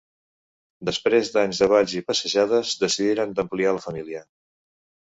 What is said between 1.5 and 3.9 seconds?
de balls i passejades, decidiren d'ampliar la